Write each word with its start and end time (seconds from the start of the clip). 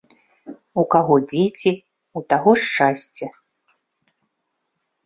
У 0.81 0.85
каго 0.95 1.17
дзеці, 1.31 1.71
у 2.17 2.25
таго 2.35 2.51
шчасце 2.65 3.25